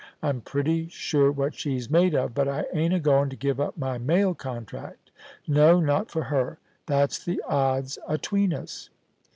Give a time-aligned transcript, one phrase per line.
[0.23, 3.77] I'm pretty sure what she's made of; but I ain't a goin' to give up
[3.77, 5.11] my mail contract;
[5.47, 6.57] no, not for her.
[6.87, 8.89] That's the odds atween us.'